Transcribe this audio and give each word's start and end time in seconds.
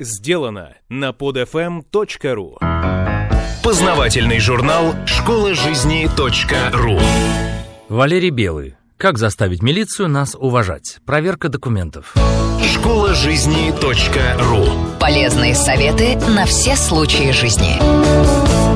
сделано 0.00 0.74
на 0.88 1.10
podfm.ru 1.10 2.58
Познавательный 3.62 4.40
журнал 4.40 4.94
«Школа 5.06 5.54
жизни 5.54 6.08
.ру» 6.72 6.98
Валерий 7.88 8.30
Белый. 8.30 8.76
Как 8.96 9.18
заставить 9.18 9.62
милицию 9.62 10.08
нас 10.08 10.34
уважать? 10.34 10.98
Проверка 11.04 11.48
документов. 11.48 12.14
Школа 12.62 13.14
жизни 13.14 13.70
.ру 13.80 14.64
Полезные 14.98 15.54
советы 15.54 16.16
на 16.28 16.46
все 16.46 16.76
случаи 16.76 17.32
жизни. 17.32 18.69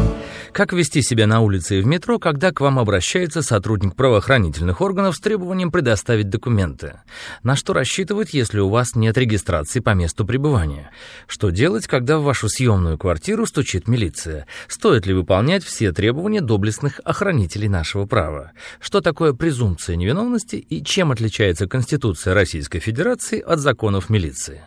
Как 0.55 0.73
вести 0.73 1.03
себя 1.03 1.27
на 1.27 1.41
улице 1.41 1.81
и 1.81 1.83
в 1.83 1.87
метро, 1.87 2.21
когда 2.21 2.53
к 2.53 2.61
вам 2.61 2.79
обращается 2.79 3.43
сотрудник 3.43 3.97
правоохранительных 3.97 4.81
органов 4.81 5.17
с 5.17 5.19
требованием 5.19 5.73
предоставить 5.73 6.29
документы? 6.29 7.01
На 7.43 7.57
что 7.57 7.73
рассчитывать, 7.73 8.35
если 8.35 8.61
у 8.61 8.69
вас 8.69 8.95
нет 8.95 9.19
регистрации 9.19 9.81
по 9.81 9.95
месту 9.95 10.25
пребывания? 10.25 10.93
Что 11.27 11.51
делать, 11.51 11.89
когда 11.89 12.19
в 12.19 12.23
вашу 12.23 12.49
съемную 12.49 12.99
квартиру 12.99 13.47
стучит 13.47 13.89
милиция? 13.89 14.47
Стоит 14.69 15.07
ли 15.07 15.13
выполнять 15.13 15.65
все 15.65 15.91
требования 15.91 16.41
доблестных 16.41 17.01
охранителей 17.05 17.69
нашего 17.69 18.07
права? 18.07 18.53
Что 18.79 19.01
такое 19.01 19.33
презумпция 19.33 19.97
невиновности 19.97 20.55
и 20.55 20.85
чем 20.85 21.11
отличается 21.11 21.67
Конституция 21.67 22.33
Российской 22.33 22.79
Федерации 22.79 23.41
от 23.41 23.59
законов 23.59 24.09
милиции? 24.09 24.63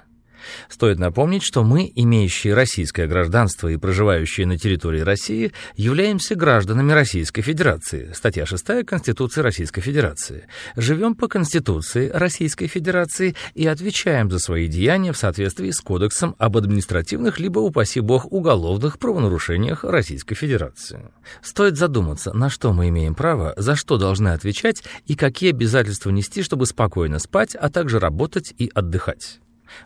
Стоит 0.69 0.99
напомнить, 0.99 1.43
что 1.43 1.63
мы, 1.63 1.91
имеющие 1.95 2.53
российское 2.53 3.07
гражданство 3.07 3.67
и 3.67 3.77
проживающие 3.77 4.45
на 4.45 4.57
территории 4.57 5.01
России, 5.01 5.51
являемся 5.75 6.35
гражданами 6.35 6.91
Российской 6.91 7.41
Федерации, 7.41 8.11
статья 8.13 8.45
6 8.45 8.85
Конституции 8.85 9.41
Российской 9.41 9.81
Федерации. 9.81 10.47
Живем 10.75 11.15
по 11.15 11.27
Конституции 11.27 12.09
Российской 12.13 12.67
Федерации 12.67 13.35
и 13.53 13.65
отвечаем 13.67 14.29
за 14.29 14.39
свои 14.39 14.67
деяния 14.67 15.13
в 15.13 15.17
соответствии 15.17 15.71
с 15.71 15.79
Кодексом 15.79 16.35
об 16.37 16.57
административных 16.57 17.39
либо, 17.39 17.59
упаси 17.59 17.99
бог, 17.99 18.31
уголовных 18.31 18.99
правонарушениях 18.99 19.83
Российской 19.83 20.35
Федерации. 20.35 21.11
Стоит 21.41 21.77
задуматься, 21.77 22.33
на 22.33 22.49
что 22.49 22.73
мы 22.73 22.89
имеем 22.89 23.15
право, 23.15 23.53
за 23.57 23.75
что 23.75 23.97
должны 23.97 24.29
отвечать 24.29 24.83
и 25.05 25.15
какие 25.15 25.51
обязательства 25.51 26.09
нести, 26.09 26.43
чтобы 26.43 26.65
спокойно 26.65 27.19
спать, 27.19 27.55
а 27.55 27.69
также 27.69 27.99
работать 27.99 28.53
и 28.57 28.71
отдыхать. 28.73 29.39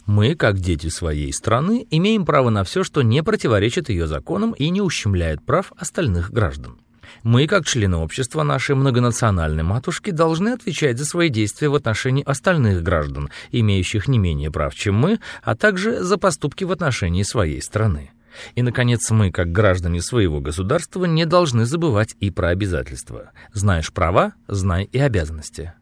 Мы, 0.06 0.36
как 0.36 0.60
дети 0.60 0.88
своей 0.90 1.32
страны, 1.34 1.88
имеем 1.90 2.26
право 2.26 2.50
на 2.50 2.64
все, 2.64 2.84
что 2.84 3.02
не 3.02 3.24
противоречит 3.24 3.90
ее 3.90 4.08
законам 4.08 4.52
и 4.52 4.70
не 4.70 4.82
ущемляет 4.82 5.44
прав 5.46 5.72
остальных 5.78 6.32
граждан. 6.32 6.78
Мы, 7.24 7.48
как 7.48 7.66
члены 7.66 7.98
общества 7.98 8.44
нашей 8.44 8.76
многонациональной 8.76 9.64
матушки, 9.64 10.12
должны 10.12 10.50
отвечать 10.50 10.98
за 10.98 11.06
свои 11.06 11.30
действия 11.30 11.70
в 11.70 11.76
отношении 11.76 12.24
остальных 12.24 12.84
граждан, 12.84 13.30
имеющих 13.52 14.08
не 14.08 14.18
менее 14.18 14.52
прав, 14.52 14.74
чем 14.74 14.96
мы, 14.96 15.20
а 15.44 15.56
также 15.56 16.04
за 16.04 16.18
поступки 16.18 16.64
в 16.64 16.72
отношении 16.72 17.24
своей 17.24 17.62
страны. 17.62 18.12
И, 18.56 18.62
наконец, 18.62 19.10
мы, 19.12 19.32
как 19.32 19.52
граждане 19.52 20.02
своего 20.02 20.40
государства, 20.40 21.06
не 21.06 21.26
должны 21.26 21.66
забывать 21.66 22.16
и 22.20 22.32
про 22.32 22.50
обязательства. 22.50 23.32
Знаешь 23.54 23.92
права, 23.92 24.34
знай 24.48 24.86
и 24.86 25.00
обязанности. 25.00 25.74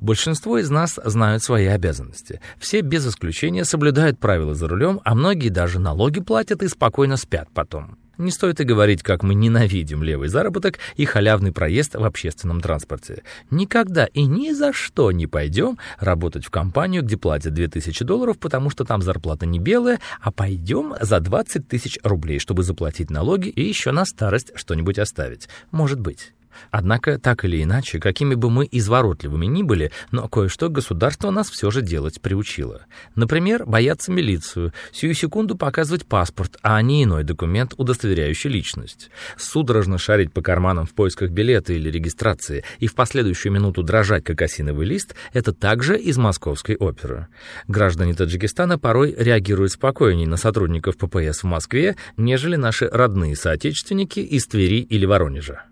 Большинство 0.00 0.58
из 0.58 0.70
нас 0.70 0.98
знают 1.04 1.42
свои 1.42 1.66
обязанности. 1.66 2.40
Все 2.58 2.80
без 2.80 3.06
исключения 3.06 3.64
соблюдают 3.64 4.18
правила 4.18 4.54
за 4.54 4.68
рулем, 4.68 5.00
а 5.04 5.14
многие 5.14 5.48
даже 5.48 5.78
налоги 5.78 6.20
платят 6.20 6.62
и 6.62 6.68
спокойно 6.68 7.16
спят 7.16 7.48
потом. 7.52 7.96
Не 8.18 8.30
стоит 8.30 8.60
и 8.60 8.64
говорить, 8.64 9.02
как 9.02 9.22
мы 9.22 9.34
ненавидим 9.34 10.02
левый 10.02 10.28
заработок 10.28 10.78
и 10.96 11.04
халявный 11.04 11.50
проезд 11.50 11.94
в 11.94 12.04
общественном 12.04 12.60
транспорте. 12.60 13.22
Никогда 13.50 14.04
и 14.04 14.26
ни 14.26 14.52
за 14.52 14.72
что 14.72 15.10
не 15.12 15.26
пойдем 15.26 15.78
работать 15.98 16.44
в 16.44 16.50
компанию, 16.50 17.02
где 17.02 17.16
платят 17.16 17.54
2000 17.54 18.04
долларов, 18.04 18.38
потому 18.38 18.68
что 18.70 18.84
там 18.84 19.00
зарплата 19.00 19.46
не 19.46 19.58
белая, 19.58 19.98
а 20.20 20.30
пойдем 20.30 20.94
за 21.00 21.20
20 21.20 21.66
тысяч 21.66 21.98
рублей, 22.04 22.38
чтобы 22.38 22.62
заплатить 22.62 23.10
налоги 23.10 23.48
и 23.48 23.62
еще 23.62 23.92
на 23.92 24.04
старость 24.04 24.52
что-нибудь 24.54 24.98
оставить. 24.98 25.48
Может 25.70 25.98
быть. 25.98 26.32
Однако, 26.70 27.18
так 27.18 27.44
или 27.44 27.62
иначе, 27.62 27.98
какими 27.98 28.34
бы 28.34 28.50
мы 28.50 28.68
изворотливыми 28.70 29.46
ни 29.46 29.62
были, 29.62 29.92
но 30.10 30.28
кое-что 30.28 30.68
государство 30.68 31.30
нас 31.30 31.50
все 31.50 31.70
же 31.70 31.82
делать 31.82 32.20
приучило. 32.20 32.86
Например, 33.14 33.64
бояться 33.66 34.12
милицию, 34.12 34.72
сию 34.92 35.14
секунду 35.14 35.56
показывать 35.56 36.06
паспорт, 36.06 36.58
а 36.62 36.80
не 36.82 37.04
иной 37.04 37.24
документ, 37.24 37.74
удостоверяющий 37.76 38.50
личность. 38.50 39.10
Судорожно 39.36 39.98
шарить 39.98 40.32
по 40.32 40.42
карманам 40.42 40.86
в 40.86 40.94
поисках 40.94 41.30
билета 41.30 41.72
или 41.72 41.90
регистрации 41.90 42.64
и 42.78 42.86
в 42.86 42.94
последующую 42.94 43.52
минуту 43.52 43.82
дрожать, 43.82 44.24
как 44.24 44.42
осиновый 44.42 44.86
лист, 44.86 45.14
это 45.32 45.52
также 45.52 45.98
из 45.98 46.16
московской 46.18 46.76
оперы. 46.76 47.28
Граждане 47.68 48.14
Таджикистана 48.14 48.78
порой 48.78 49.14
реагируют 49.16 49.72
спокойнее 49.72 50.28
на 50.28 50.36
сотрудников 50.36 50.96
ППС 50.96 51.42
в 51.42 51.46
Москве, 51.46 51.96
нежели 52.16 52.56
наши 52.56 52.88
родные 52.88 53.36
соотечественники 53.36 54.20
из 54.20 54.46
Твери 54.46 54.80
или 54.80 55.06
Воронежа. 55.06 55.64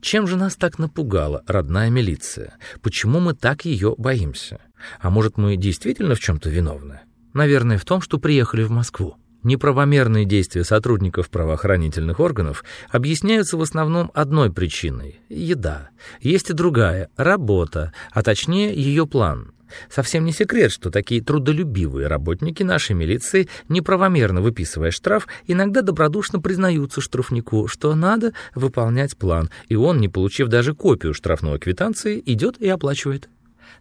Чем 0.00 0.26
же 0.26 0.36
нас 0.36 0.56
так 0.56 0.78
напугала 0.78 1.42
родная 1.46 1.90
милиция? 1.90 2.56
Почему 2.82 3.20
мы 3.20 3.34
так 3.34 3.64
ее 3.64 3.94
боимся? 3.98 4.60
А 5.00 5.10
может, 5.10 5.38
мы 5.38 5.56
действительно 5.56 6.14
в 6.14 6.20
чем-то 6.20 6.50
виновны? 6.50 7.00
Наверное, 7.32 7.78
в 7.78 7.84
том, 7.84 8.00
что 8.00 8.18
приехали 8.18 8.62
в 8.62 8.70
Москву. 8.70 9.16
Неправомерные 9.42 10.24
действия 10.24 10.64
сотрудников 10.64 11.28
правоохранительных 11.28 12.18
органов 12.18 12.64
объясняются 12.90 13.58
в 13.58 13.62
основном 13.62 14.10
одной 14.14 14.50
причиной– 14.50 15.20
еда. 15.28 15.90
Есть 16.20 16.48
и 16.48 16.54
другая– 16.54 17.10
работа, 17.18 17.92
а 18.10 18.22
точнее 18.22 18.74
ее 18.74 19.06
план. 19.06 19.52
Совсем 19.90 20.24
не 20.24 20.32
секрет, 20.32 20.72
что 20.72 20.90
такие 20.90 21.22
трудолюбивые 21.22 22.06
работники 22.06 22.62
нашей 22.62 22.94
милиции, 22.94 23.48
неправомерно 23.68 24.40
выписывая 24.40 24.90
штраф, 24.90 25.26
иногда 25.46 25.82
добродушно 25.82 26.40
признаются 26.40 27.00
штрафнику, 27.00 27.68
что 27.68 27.94
надо 27.94 28.32
выполнять 28.54 29.16
план, 29.16 29.50
и 29.68 29.76
он, 29.76 30.00
не 30.00 30.08
получив 30.08 30.48
даже 30.48 30.74
копию 30.74 31.14
штрафной 31.14 31.58
квитанции, 31.58 32.22
идет 32.24 32.60
и 32.60 32.68
оплачивает. 32.68 33.28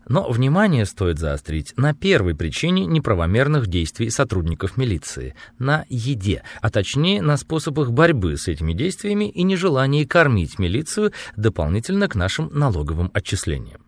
Но 0.08 0.30
внимание 0.30 0.86
стоит 0.86 1.20
заострить 1.20 1.74
на 1.78 1.94
первой 1.94 2.36
причине 2.36 2.86
неправомерных 2.86 3.68
действий 3.68 4.10
сотрудников 4.10 4.78
милиции– 4.78 5.36
на 5.60 5.86
еде, 5.90 6.44
а 6.62 6.70
точнее 6.70 7.22
на 7.22 7.38
способах 7.38 7.92
борьбы 7.92 8.38
с 8.38 8.48
этими 8.48 8.74
действиями 8.74 9.30
и 9.30 9.44
нежелании 9.44 10.04
кормить 10.04 10.60
милицию 10.60 11.14
дополнительно 11.38 12.08
к 12.08 12.16
нашим 12.16 12.50
налоговым 12.52 13.12
отчислениям. 13.14 13.83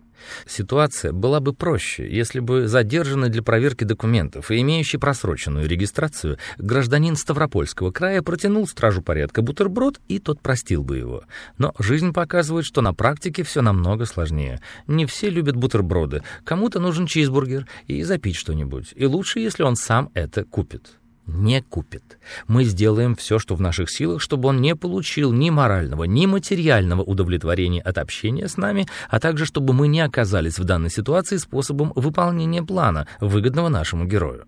Ситуация 0.47 1.11
была 1.11 1.39
бы 1.39 1.53
проще, 1.53 2.07
если 2.09 2.39
бы 2.39 2.67
задержанный 2.67 3.29
для 3.29 3.43
проверки 3.43 3.83
документов 3.83 4.51
и 4.51 4.61
имеющий 4.61 4.97
просроченную 4.97 5.67
регистрацию 5.67 6.37
гражданин 6.57 7.15
Ставропольского 7.15 7.91
края 7.91 8.21
протянул 8.21 8.67
стражу 8.67 9.01
порядка 9.01 9.41
бутерброд, 9.41 9.99
и 10.07 10.19
тот 10.19 10.41
простил 10.41 10.83
бы 10.83 10.97
его. 10.97 11.23
Но 11.57 11.73
жизнь 11.79 12.13
показывает, 12.13 12.65
что 12.65 12.81
на 12.81 12.93
практике 12.93 13.43
все 13.43 13.61
намного 13.61 14.05
сложнее. 14.05 14.61
Не 14.87 15.05
все 15.05 15.29
любят 15.29 15.55
бутерброды, 15.55 16.23
кому-то 16.43 16.79
нужен 16.79 17.05
чизбургер 17.05 17.67
и 17.87 18.03
запить 18.03 18.35
что-нибудь, 18.35 18.93
и 18.95 19.05
лучше, 19.05 19.39
если 19.39 19.63
он 19.63 19.75
сам 19.75 20.11
это 20.13 20.43
купит 20.43 20.97
не 21.27 21.61
купит. 21.61 22.17
Мы 22.47 22.63
сделаем 22.63 23.15
все, 23.15 23.39
что 23.39 23.55
в 23.55 23.61
наших 23.61 23.89
силах, 23.89 24.21
чтобы 24.21 24.49
он 24.49 24.61
не 24.61 24.75
получил 24.75 25.31
ни 25.31 25.49
морального, 25.49 26.03
ни 26.03 26.25
материального 26.25 27.01
удовлетворения 27.01 27.81
от 27.81 27.97
общения 27.97 28.47
с 28.47 28.57
нами, 28.57 28.85
а 29.09 29.19
также 29.19 29.45
чтобы 29.45 29.73
мы 29.73 29.87
не 29.87 30.01
оказались 30.01 30.59
в 30.59 30.63
данной 30.63 30.89
ситуации 30.89 31.37
способом 31.37 31.91
выполнения 31.95 32.63
плана, 32.63 33.07
выгодного 33.19 33.69
нашему 33.69 34.05
герою. 34.05 34.45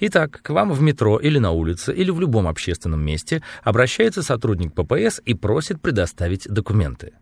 Итак, 0.00 0.40
к 0.42 0.50
вам 0.50 0.72
в 0.72 0.82
метро 0.82 1.18
или 1.18 1.38
на 1.38 1.52
улице 1.52 1.94
или 1.94 2.10
в 2.10 2.20
любом 2.20 2.48
общественном 2.48 3.04
месте 3.04 3.42
обращается 3.62 4.22
сотрудник 4.22 4.74
ППС 4.74 5.20
и 5.24 5.34
просит 5.34 5.80
предоставить 5.80 6.48
документы. 6.48 7.12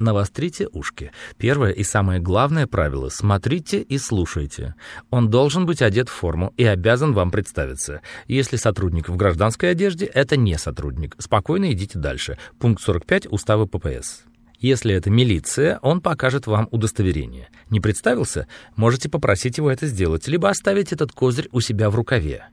Навострите 0.00 0.66
ушки. 0.72 1.12
Первое 1.36 1.72
и 1.72 1.84
самое 1.84 2.20
главное 2.20 2.66
правило— 2.66 3.08
смотрите 3.10 3.82
и 3.82 3.98
слушайте. 3.98 4.74
Он 5.10 5.28
должен 5.28 5.66
быть 5.66 5.82
одет 5.82 6.08
в 6.08 6.12
форму 6.12 6.54
и 6.56 6.64
обязан 6.64 7.12
вам 7.12 7.30
представиться. 7.30 8.00
Если 8.26 8.56
сотрудник 8.56 9.10
в 9.10 9.16
гражданской 9.16 9.72
одежде, 9.72 10.06
это 10.06 10.38
не 10.38 10.56
сотрудник. 10.56 11.14
Спокойно 11.18 11.70
идите 11.72 11.98
дальше. 11.98 12.38
Пункт 12.58 12.82
45 12.82 13.30
Устава 13.30 13.66
ППС. 13.66 14.24
Если 14.60 14.94
это 14.94 15.08
милиция, 15.08 15.78
он 15.80 16.02
покажет 16.02 16.46
вам 16.46 16.68
удостоверение. 16.70 17.48
Не 17.70 17.80
представился? 17.80 18.46
Можете 18.76 19.08
попросить 19.08 19.56
его 19.56 19.70
это 19.70 19.86
сделать, 19.86 20.28
либо 20.28 20.50
оставить 20.50 20.92
этот 20.92 21.12
козырь 21.12 21.48
у 21.50 21.60
себя 21.60 21.88
в 21.88 21.94
рукаве. 21.94 22.44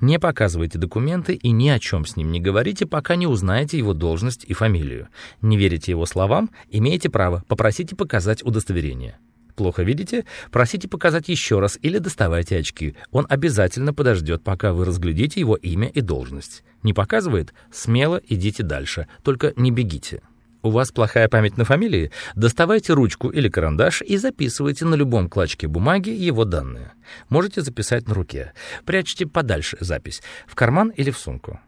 Не 0.00 0.20
показывайте 0.20 0.78
документы 0.78 1.34
и 1.34 1.50
ни 1.50 1.68
о 1.68 1.80
чем 1.80 2.06
с 2.06 2.14
ним 2.14 2.30
не 2.30 2.38
говорите, 2.38 2.86
пока 2.86 3.16
не 3.16 3.26
узнаете 3.26 3.78
его 3.78 3.94
должность 3.94 4.44
и 4.44 4.52
фамилию. 4.54 5.08
Не 5.42 5.56
верите 5.56 5.90
его 5.90 6.06
словам? 6.06 6.50
Имеете 6.70 7.10
право, 7.10 7.42
попросите 7.48 7.96
показать 7.96 8.44
удостоверение. 8.44 9.18
Плохо 9.56 9.82
видите? 9.82 10.24
Просите 10.52 10.86
показать 10.86 11.28
еще 11.28 11.58
раз 11.58 11.80
или 11.82 11.98
доставайте 11.98 12.58
очки. 12.58 12.94
Он 13.10 13.26
обязательно 13.28 13.92
подождет, 13.92 14.44
пока 14.44 14.72
вы 14.72 14.84
разглядите 14.84 15.40
его 15.40 15.56
имя 15.56 15.88
и 15.88 16.00
должность. 16.00 16.62
Не 16.84 16.92
показывает? 16.92 17.54
Смело 17.72 18.20
идите 18.28 18.62
дальше, 18.62 19.08
только 19.24 19.52
не 19.56 19.72
бегите. 19.72 20.22
У 20.66 20.70
вас 20.70 20.90
плохая 20.90 21.28
память 21.28 21.56
на 21.56 21.64
фамилии? 21.64 22.10
Доставайте 22.34 22.92
ручку 22.92 23.28
или 23.28 23.48
карандаш 23.48 24.02
и 24.02 24.16
записывайте 24.16 24.84
на 24.84 24.96
любом 24.96 25.28
клочке 25.28 25.68
бумаги 25.68 26.10
его 26.10 26.44
данные. 26.44 26.94
Можете 27.28 27.62
записать 27.62 28.08
на 28.08 28.14
руке. 28.14 28.52
Прячьте 28.84 29.28
подальше 29.28 29.76
запись, 29.78 30.24
в 30.44 30.56
карман 30.56 30.88
или 30.88 31.12
в 31.12 31.18
сумку. 31.18 31.60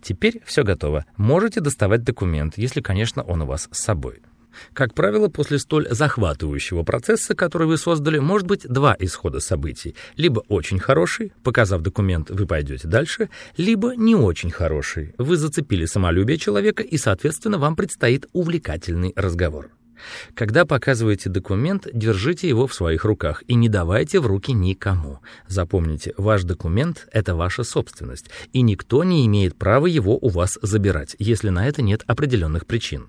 Теперь 0.00 0.40
все 0.46 0.62
готово. 0.62 1.04
Можете 1.18 1.60
доставать 1.60 2.04
документ, 2.04 2.54
если, 2.56 2.80
конечно, 2.80 3.22
он 3.22 3.42
у 3.42 3.44
вас 3.44 3.68
с 3.70 3.82
собой. 3.82 4.22
Как 4.72 4.94
правило, 4.94 5.28
после 5.28 5.58
столь 5.58 5.88
захватывающего 5.90 6.82
процесса, 6.82 7.34
который 7.34 7.66
вы 7.66 7.78
создали, 7.78 8.18
может 8.18 8.46
быть 8.46 8.66
два 8.68 8.96
исхода 8.98 9.40
событий. 9.40 9.94
Либо 10.16 10.40
очень 10.48 10.78
хороший, 10.78 11.32
показав 11.42 11.82
документ, 11.82 12.30
вы 12.30 12.46
пойдете 12.46 12.88
дальше, 12.88 13.30
либо 13.56 13.94
не 13.94 14.14
очень 14.14 14.50
хороший. 14.50 15.14
Вы 15.18 15.36
зацепили 15.36 15.86
самолюбие 15.86 16.38
человека, 16.38 16.82
и, 16.82 16.96
соответственно, 16.96 17.58
вам 17.58 17.76
предстоит 17.76 18.26
увлекательный 18.32 19.12
разговор. 19.16 19.70
Когда 20.34 20.64
показываете 20.64 21.28
документ, 21.28 21.86
держите 21.92 22.48
его 22.48 22.66
в 22.66 22.74
своих 22.74 23.04
руках 23.04 23.42
и 23.46 23.54
не 23.54 23.68
давайте 23.68 24.20
в 24.20 24.26
руки 24.26 24.52
никому. 24.52 25.20
Запомните, 25.46 26.14
ваш 26.16 26.44
документ— 26.44 27.08
это 27.12 27.34
ваша 27.34 27.64
собственность, 27.64 28.30
и 28.52 28.62
никто 28.62 29.04
не 29.04 29.26
имеет 29.26 29.56
права 29.56 29.86
его 29.86 30.16
у 30.20 30.28
вас 30.28 30.58
забирать, 30.62 31.16
если 31.18 31.48
на 31.48 31.66
это 31.66 31.82
нет 31.82 32.04
определенных 32.06 32.66
причин. 32.66 33.08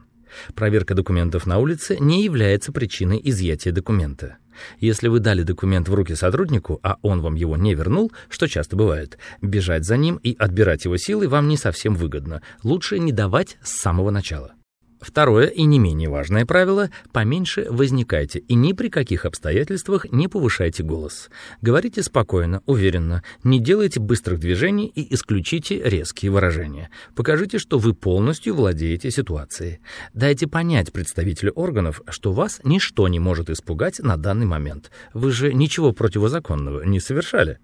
Проверка 0.56 0.96
документов 0.96 1.46
на 1.46 1.60
улице 1.60 1.98
не 2.00 2.24
является 2.24 2.72
причиной 2.72 3.22
изъятия 3.24 3.72
документа. 3.72 4.38
Если 4.80 5.08
вы 5.08 5.20
дали 5.20 5.44
документ 5.44 5.88
в 5.88 5.94
руки 5.94 6.16
сотруднику, 6.16 6.80
а 6.84 6.98
он 7.02 7.22
вам 7.22 7.36
его 7.36 7.56
не 7.58 7.74
вернул, 7.74 8.12
что 8.30 8.48
часто 8.48 8.76
бывает, 8.76 9.18
бежать 9.42 9.86
за 9.86 9.98
ним 9.98 10.18
и 10.18 10.36
отбирать 10.38 10.86
его 10.86 10.98
силы 10.98 11.28
вам 11.28 11.48
не 11.48 11.58
совсем 11.58 11.96
выгодно. 11.96 12.42
Лучше 12.64 13.00
не 13.00 13.12
давать 13.12 13.58
с 13.64 13.80
самого 13.80 14.12
начала. 14.12 14.54
Второе 15.00 15.48
и 15.48 15.64
не 15.64 15.80
менее 15.80 16.10
важное 16.10 16.46
правило– 16.46 16.90
поменьше 17.14 17.68
возникайте 17.70 18.40
и 18.40 18.56
ни 18.56 18.74
при 18.74 18.90
каких 18.90 19.26
обстоятельствах 19.26 20.06
не 20.12 20.28
повышайте 20.28 20.84
голос. 20.84 21.30
Говорите 21.62 22.04
спокойно, 22.04 22.62
уверенно, 22.66 23.24
не 23.44 23.60
делайте 23.60 24.02
быстрых 24.02 24.40
движений 24.40 24.92
и 24.94 25.14
исключите 25.14 25.82
резкие 25.82 26.32
выражения. 26.32 26.90
Покажите, 27.16 27.60
что 27.60 27.80
вы 27.80 27.94
полностью 27.94 28.56
владеете 28.56 29.10
ситуацией. 29.10 29.80
Дайте 30.14 30.48
понять 30.48 30.92
представителю 30.92 31.54
органов, 31.54 32.02
что 32.10 32.34
вас 32.34 32.60
ничто 32.66 33.08
не 33.08 33.20
может 33.20 33.50
испугать 33.50 34.00
на 34.00 34.18
данный 34.18 34.46
момент. 34.46 34.92
Вы 35.14 35.32
же 35.32 35.54
ничего 35.54 35.94
противозаконного 35.94 36.84
не 36.84 37.00
совершали. 37.00 37.60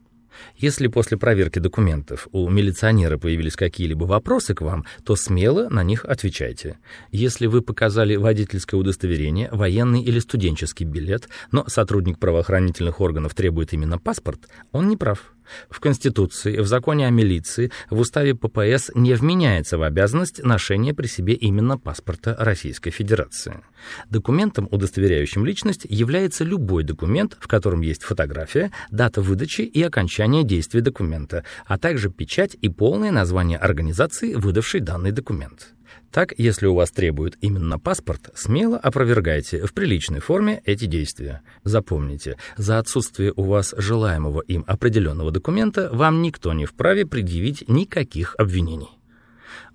Если 0.58 0.88
после 0.88 1.18
проверки 1.18 1.60
документов 1.60 2.28
у 2.32 2.50
милиционера 2.50 3.18
появились 3.18 3.56
какие-либо 3.56 4.06
вопросы 4.06 4.54
к 4.54 4.62
вам, 4.62 4.86
то 5.04 5.16
смело 5.16 5.70
на 5.70 5.84
них 5.84 6.06
отвечайте. 6.06 6.78
Если 7.12 7.48
вы 7.48 7.62
показали 7.62 8.16
водительское 8.16 8.80
удостоверение, 8.80 9.50
военный 9.52 10.02
или 10.02 10.20
студенческий 10.20 10.86
билет, 10.86 11.30
но 11.52 11.66
сотрудник 11.68 12.20
правоохранительных 12.20 13.02
органов 13.02 13.34
требует 13.34 13.74
именно 13.74 13.98
паспорт, 13.98 14.48
он 14.72 14.88
не 14.88 14.98
прав. 14.98 15.32
В 15.70 15.80
Конституции, 15.80 16.58
в 16.58 16.68
законе 16.68 17.08
о 17.08 17.10
милиции, 17.10 17.72
в 17.90 18.00
уставе 18.00 18.36
ППС 18.36 18.92
не 18.96 19.14
вменяется 19.14 19.78
в 19.78 19.84
обязанность 19.84 20.44
ношения 20.44 20.94
при 20.94 21.08
себе 21.08 21.34
именно 21.34 21.78
паспорта 21.78 22.36
Российской 22.40 22.92
Федерации. 22.92 23.62
Документом, 24.10 24.68
удостоверяющим 24.72 25.46
личность, 25.46 25.86
является 25.88 26.44
любой 26.44 26.84
документ, 26.84 27.38
в 27.40 27.48
котором 27.48 27.82
есть 27.82 28.04
фотография, 28.04 28.72
дата 28.92 29.22
выдачи 29.22 29.62
и 29.62 29.82
окончание 29.84 30.44
действия 30.44 30.82
документа, 30.82 31.44
а 31.66 31.78
также 31.78 32.10
печать 32.10 32.58
и 32.62 32.70
полное 32.70 33.12
название 33.12 33.58
организации, 33.58 34.34
выдавшей 34.34 34.82
данный 34.82 35.12
документ. 35.12 35.75
Так, 36.16 36.34
если 36.38 36.66
у 36.66 36.76
вас 36.76 36.92
требуют 36.92 37.36
именно 37.42 37.78
паспорт, 37.78 38.30
смело 38.36 38.78
опровергайте 38.78 39.66
в 39.66 39.74
приличной 39.74 40.22
форме 40.22 40.62
эти 40.64 40.86
действия. 40.86 41.42
Запомните, 41.66 42.38
за 42.56 42.80
отсутствие 42.80 43.34
у 43.36 43.44
вас 43.44 43.76
желаемого 43.78 44.40
им 44.40 44.64
определенного 44.66 45.32
документа 45.32 45.90
вам 45.92 46.22
никто 46.22 46.54
не 46.54 46.66
вправе 46.66 47.06
предъявить 47.06 47.68
никаких 47.68 48.34
обвинений. 48.38 48.98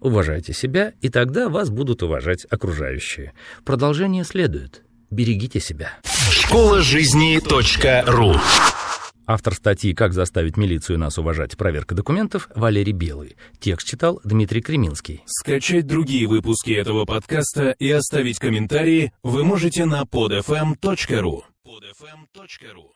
Уважайте 0.01 0.55
себя, 0.55 0.95
и 1.03 1.11
тогда 1.11 1.51
вас 1.51 1.69
будут 1.69 2.03
уважать 2.03 2.47
окружающие. 2.49 3.35
Продолжение 3.67 4.25
следует. 4.25 4.83
Берегите 5.11 5.61
себя. 5.61 5.91
Школа 6.31 6.81
жизни 6.81 7.39
.ру 8.07 8.35
Автор 9.32 9.55
статьи 9.55 9.94
«Как 9.94 10.12
заставить 10.12 10.56
милицию 10.56 10.99
нас 10.99 11.17
уважать. 11.17 11.56
Проверка 11.56 11.94
документов» 11.94 12.49
Валерий 12.56 12.93
Белый. 12.93 13.37
Текст 13.61 13.87
читал 13.87 14.21
Дмитрий 14.25 14.61
Креминский. 14.61 15.23
Скачать 15.25 15.87
другие 15.87 16.27
выпуски 16.27 16.73
этого 16.73 17.05
подкаста 17.05 17.71
и 17.79 17.88
оставить 17.93 18.41
комментарии 18.41 19.12
вы 19.23 19.44
можете 19.44 19.85
на 19.85 20.03
podfm.ru. 20.03 21.43
podfm.ru 21.65 22.91